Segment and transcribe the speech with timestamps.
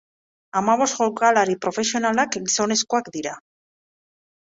[0.61, 3.39] Hamabost jokalari profesionalak gizonezkoak dira.